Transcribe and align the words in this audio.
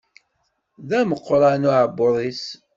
D 0.87 0.89
ameqqran 0.99 1.63
uɛebbuḍ-is. 1.69 2.43